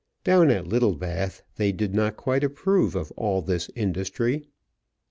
Down 0.23 0.49
at 0.49 0.65
Littlebath 0.65 1.43
they 1.57 1.71
did 1.71 1.93
not 1.93 2.17
quite 2.17 2.43
approve 2.43 2.95
of 2.95 3.11
all 3.15 3.43
this 3.43 3.69
industry. 3.75 4.47